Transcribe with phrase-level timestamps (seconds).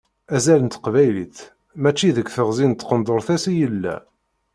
[0.35, 1.37] Azal n teqbaylit
[1.81, 3.95] mačči deg teɣzi n tqendurt-is i yella.